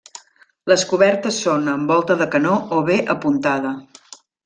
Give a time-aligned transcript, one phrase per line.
[0.71, 3.79] Les cobertes són amb volta de canó o bé apuntada.